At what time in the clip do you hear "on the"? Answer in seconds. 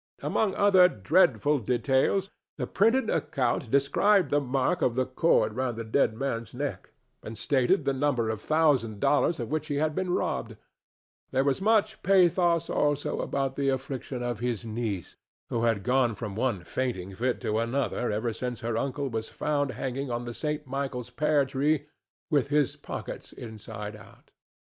20.09-20.33